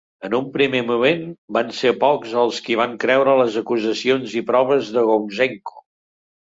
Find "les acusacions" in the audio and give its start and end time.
3.43-4.35